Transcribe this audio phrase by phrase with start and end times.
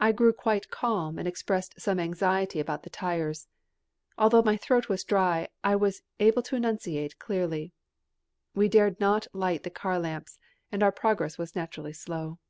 [0.00, 3.46] I grew quite calm and expressed some anxiety about the tires.
[4.18, 7.72] Although my throat was dry, I was able to enunciate clearly!
[8.56, 10.40] We dared not light the car lamps,
[10.72, 12.40] and our progress was naturally slow.